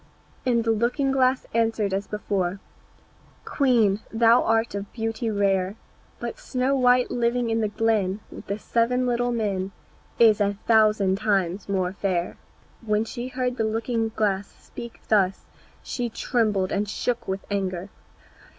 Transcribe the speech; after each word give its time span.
And 0.47 0.63
the 0.63 0.71
looking 0.71 1.11
glass 1.11 1.45
answered 1.53 1.93
as 1.93 2.07
before, 2.07 2.59
"Queen, 3.45 3.99
thou 4.11 4.41
art 4.43 4.73
of 4.73 4.91
beauty 4.93 5.29
rare, 5.29 5.75
But 6.19 6.39
Snow 6.39 6.75
white 6.75 7.11
living 7.11 7.51
in 7.51 7.61
the 7.61 7.67
glen 7.67 8.19
With 8.31 8.47
the 8.47 8.57
seven 8.57 9.05
little 9.05 9.31
men 9.31 9.71
Is 10.17 10.41
a 10.41 10.55
thousand 10.65 11.19
times 11.19 11.69
more 11.69 11.93
fair." 11.93 12.37
When 12.83 13.05
she 13.05 13.27
heard 13.27 13.57
the 13.57 13.63
looking 13.63 14.09
glass 14.15 14.47
speak 14.47 15.01
thus 15.07 15.45
she 15.83 16.09
trembled 16.09 16.71
and 16.71 16.89
shook 16.89 17.27
with 17.27 17.45
anger. 17.51 17.91